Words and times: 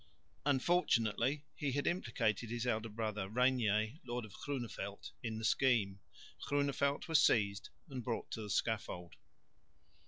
Unfortunately 0.47 1.45
he 1.53 1.73
had 1.73 1.85
implicated 1.85 2.49
his 2.49 2.65
elder 2.65 2.89
brother, 2.89 3.29
Regnier, 3.29 3.99
lord 4.03 4.25
of 4.25 4.33
Groeneveldt, 4.33 5.11
in 5.21 5.37
the 5.37 5.45
scheme. 5.45 5.99
Groeneveldt 6.47 7.07
was 7.07 7.21
seized 7.21 7.69
and 7.87 8.03
brought 8.03 8.31
to 8.31 8.41
the 8.41 8.49
scaffold. 8.49 9.13